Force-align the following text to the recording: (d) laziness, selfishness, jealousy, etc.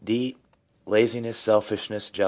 (d) 0.03 0.35
laziness, 0.87 1.37
selfishness, 1.37 2.05
jealousy, 2.09 2.15
etc. 2.15 2.19